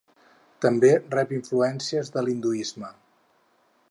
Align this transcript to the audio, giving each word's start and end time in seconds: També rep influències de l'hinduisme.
També 0.65 0.89
rep 1.15 1.33
influències 1.35 2.11
de 2.17 2.25
l'hinduisme. 2.25 2.93